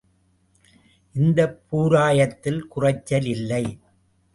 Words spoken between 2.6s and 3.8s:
குறைச்சல் இல்லை.